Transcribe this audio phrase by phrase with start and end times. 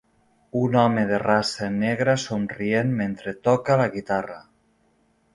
[0.59, 4.39] Un home de raça negra somrient mentre toca la guitarra.